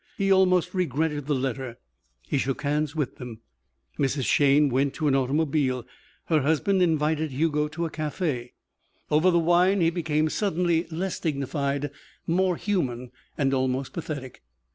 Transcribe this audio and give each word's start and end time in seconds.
He 0.17 0.31
almost 0.33 0.73
regretted 0.73 1.27
the 1.27 1.35
letter. 1.35 1.77
He 2.27 2.39
shook 2.39 2.63
hands 2.63 2.95
with 2.95 3.17
them. 3.17 3.41
Mrs. 3.99 4.25
Shayne 4.25 4.67
went 4.69 4.95
to 4.95 5.07
an 5.07 5.13
automobile. 5.13 5.85
Her 6.25 6.41
husband 6.41 6.81
invited 6.81 7.29
Hugo 7.29 7.67
to 7.67 7.85
a 7.85 7.91
café. 7.91 8.53
Over 9.11 9.29
the 9.29 9.37
wine 9.37 9.79
he 9.79 9.91
became 9.91 10.27
suddenly 10.29 10.85
less 10.89 11.19
dignified, 11.19 11.91
more 12.25 12.55
human, 12.55 13.11
and 13.37 13.53
almost 13.53 13.93
pathetic. 13.93 14.41